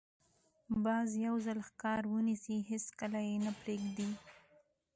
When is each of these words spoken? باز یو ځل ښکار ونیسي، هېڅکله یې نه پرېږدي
باز 0.83 1.09
یو 1.25 1.35
ځل 1.45 1.59
ښکار 1.67 2.01
ونیسي، 2.11 2.57
هېڅکله 2.69 3.19
یې 3.29 3.35
نه 3.45 3.51
پرېږدي 3.59 4.09